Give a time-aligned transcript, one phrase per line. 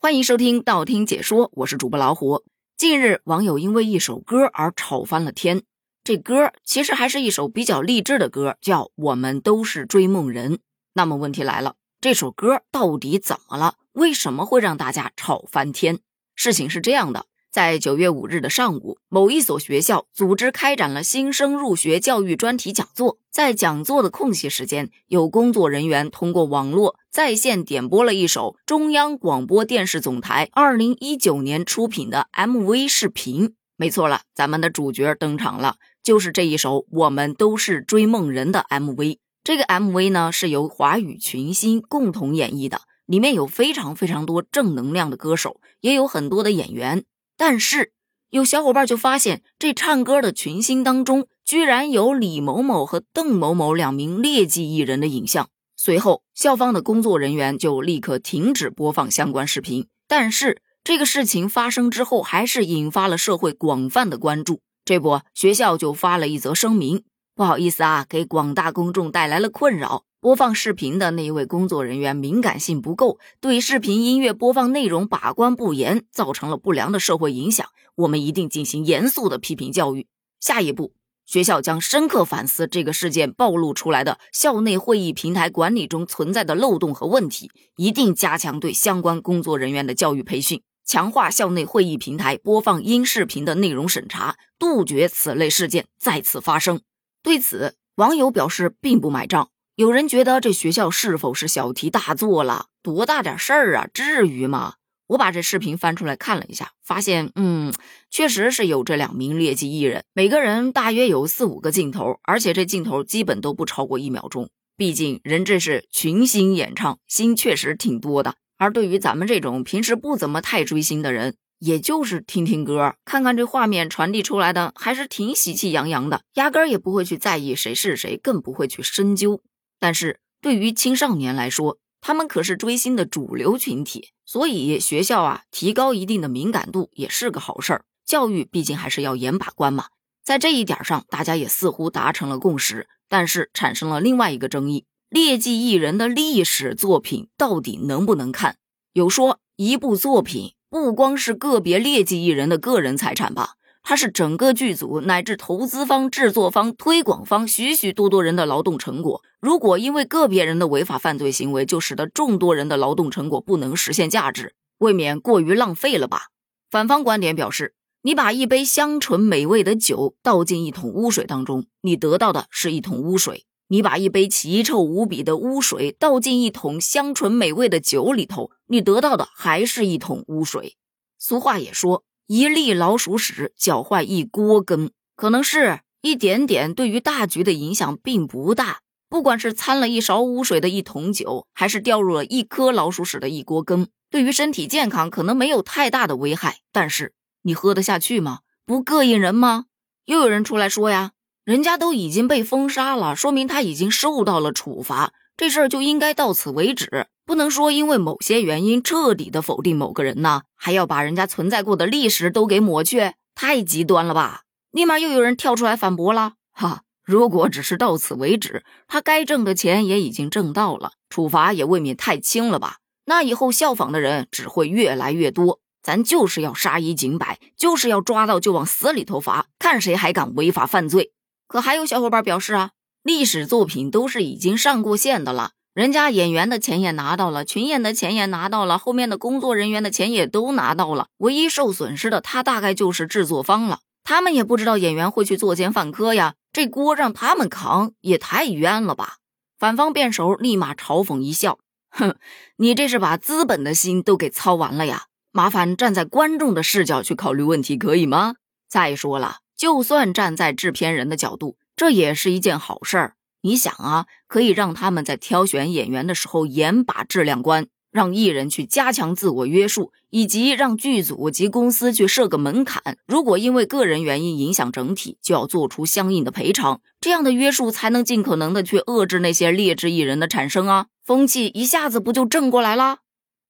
[0.00, 2.44] 欢迎收听道听解说，我是主播老虎。
[2.76, 5.64] 近日，网友因为一首歌而吵翻了天。
[6.04, 10.54] 这歌其实还是一首比较励志的歌，叫《我们都是追梦人》。
[10.92, 13.74] 那么问题来了，这首歌到底怎么了？
[13.94, 15.98] 为什么会让大家吵翻天？
[16.36, 17.26] 事情是这样的。
[17.50, 23.18] 在九月五日的上午，某一所学校组织开展了新生入学教育专题讲座。
[23.32, 33.54] 在讲座的空隙时间，有工作人员通过网络在线点播了一首中央广播电视总台二零一九年出品的 MV 视频。
[33.76, 39.18] 没错了，咱们的主角登场了，就是这一首《我们都是追梦人》的 MV。
[39.42, 47.04] 这个 MV 呢，是由华语群星共同演绎的，里面有非常非常多正能量的歌手，也有很多的演员。
[47.36, 47.92] 但是
[48.30, 55.48] 有小伙伴就发现，这唱歌的群星当中，居然有李某某和邓某某两名劣迹艺人的影像。
[55.88, 59.86] 随后，校方的工作人员就立刻停止播放相关视频。
[60.06, 64.60] 但是，这个事情发生之后，还是引发了社会广泛的关注。
[64.84, 67.04] 这不，学校就发了一则声明：
[67.34, 70.04] 不好意思啊，给广大公众带来了困扰。
[70.20, 77.66] 播放视频的那一位工作人员敏感性不够，对视频音乐播放内容把关不严，造成了不良的社会影响。
[77.94, 80.06] 我们一定进行严肃的批评教育。
[80.38, 80.92] 下一步，
[81.28, 96.80] 学校将深刻反思这个事件暴露出来的校内会议平台管理中存在的漏洞和问题，一定加强对相关工作人员的教育培训，强化校内会议平台播放音视频的内容审查，杜绝此类事件再次发生。
[97.22, 99.50] 对此，网友表示并不买账。
[99.74, 102.68] 有人觉得这学校是否是小题大做了？
[102.82, 103.86] 多大点事儿啊？
[103.92, 104.76] 至于吗？
[105.08, 107.72] 我把这视频翻出来看了一下，发现，嗯，
[108.10, 114.50] 确实是有这两名劣迹艺人，每个人大约有四五个镜头，而且这镜头基本都不超过一秒钟。
[114.76, 118.36] 毕竟人这是群星演唱，星确实挺多的。
[118.58, 129.40] 而对于咱们这种平时不怎么太追星的人，也就是听听歌，看看这画面传递出来的，还是挺喜气洋洋的，压根儿也不会去在意谁是谁，更不会去深究。
[129.80, 137.84] 但是对于青少年来说，他们可是追星的主流群体，所以学校啊提高一定的敏感度也是个好事儿。
[138.04, 139.86] 教育毕竟还是要严把关嘛，
[140.24, 142.88] 在这一点上，大家也似乎达成了共识。
[143.08, 148.56] 但是产生了另外一个争议：劣迹艺人的历史作品到底能不能看？
[148.92, 153.54] 有说一部作品不光是个别劣迹艺人的个人财产吧？
[153.88, 159.22] 它是整个剧组乃至投资方、制作方、推广方许许多多人的劳动成果。
[159.40, 166.24] 如果因为个别人的违法犯罪行为，就使得众多人的劳动成果不能实现价值，未免过于浪费了吧？
[166.70, 167.72] 反方观点表示，
[168.02, 180.76] 你把一杯香醇美味的酒倒进一桶污水当中，你得到的是一桶污水；你把一杯奇臭无比的污水倒进一桶香醇美味的酒里头，你得到的还是一桶污水。
[181.18, 182.04] 俗话也说。
[182.28, 188.80] 一粒老鼠屎搅坏一锅羹，可能是一点点，对于大局的影响并不大。
[189.08, 196.58] 不管是掺了一勺污水的一桶酒，还是掉入了一颗老鼠屎的一锅羹，对于身体健康可能没有太大的危害。
[196.70, 198.40] 但是你喝得下去吗？
[198.66, 199.64] 不膈应人吗？
[200.04, 201.12] 又有人出来说呀，
[201.44, 207.06] 人家都已经被封杀了，说明他已经受到了处罚，这事儿就应该到此为止。
[207.24, 214.42] 不能说因为某些原因彻底的否定某个人呢，还要把人家存在过的历史都给抹去，太极端了吧？
[214.72, 222.78] 立马又有人跳出来反驳了，哈，如果只是到此为止，他该挣的钱也已经挣到了，处罚也未免太轻了吧？
[223.04, 231.12] 那以后效仿的人只会越来越多，咱就是要杀一儆百，就是要抓到就往死里头罚，看谁还敢违法犯罪。
[231.46, 232.70] 可还有小伙伴表示啊，
[233.08, 235.52] 历史作品都是已经上过线的了。
[235.72, 241.06] 人家演员的钱也拿到了，群演的钱也拿到了，后面的工作人员的钱也都拿到了。
[241.16, 243.80] 唯一受损失的，他大概就是制作方了。
[244.04, 249.16] 他们也不知道演员会去作奸犯科呀，这锅让他们扛也太冤了吧！
[249.58, 251.58] 反方辩手立马嘲讽一笑
[251.88, 252.14] ：“哼，
[252.58, 255.04] 你这是把资本的心都给操完了呀！
[255.32, 258.34] 麻烦站在观众的视角去考虑问题，可以吗？
[258.68, 272.98] 再说了，就算站在制片人的角度，这也是一件好事儿。”你想啊，可以让他们在挑选演员的时候严把质量关，让艺人去加强自我约束，以及让剧组及公司去设个门槛。
[273.06, 276.80] 如果因为个人原因影响整体，就要做出相应的赔偿。
[277.00, 282.98] 这样的约束才能尽可能的去遏制那些劣质艺人的产生啊，风气一下子不就正过来了？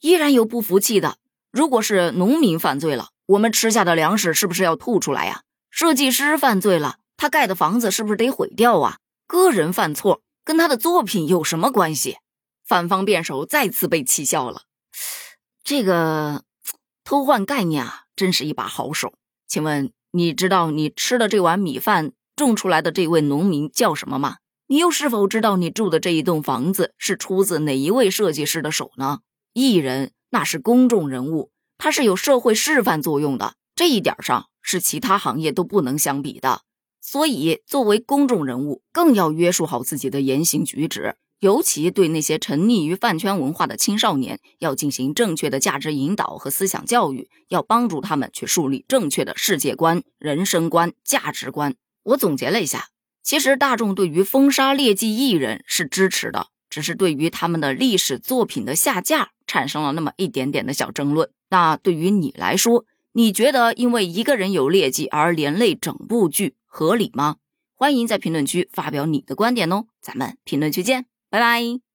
[0.00, 1.16] 依然有不服气的，
[1.50, 5.42] 如果是农民犯罪了，我们吃下的粮食是不是要吐出来呀？
[5.70, 8.98] 设计师犯罪了，他盖的房子是不是得毁掉啊？
[9.28, 12.16] 个人犯错跟他的作品有什么关系？
[12.66, 14.62] 反方辩手再次被气笑了。
[15.62, 16.42] 这个
[17.04, 19.12] 偷换概念啊，真是一把好手。
[19.46, 24.38] 请问你知道你吃的这碗米饭种出来的这位农民叫什么吗？
[24.66, 29.20] 你又是否知道你住的这一栋房子是出自哪一位设计师的手呢？
[29.52, 36.62] 艺人那是公众人物，他是有社会示范作用的，这一点上是其他行业都不能相比的。
[37.04, 51.74] 所以，作为公众人物，更要约束好自己的言行举止，尤其对那些沉溺于饭圈文化的青少年，要进行正确的价值引导和思想教育，要帮助他们去树立正确的世界观、人生观、价值观。
[52.04, 52.90] 我总结了一下，
[53.24, 61.28] 其实大众对于封杀劣迹艺人是支持的，只是对于他们的历史作品的下架产生了那么一点点的小争论。
[61.50, 66.56] 那对于你来说，你觉得因为一个人有劣迹而连累整部剧？
[66.66, 67.36] 合理吗？
[67.74, 71.91] 欢迎在评论区发表你的观点哦，咱们评论区见，拜拜。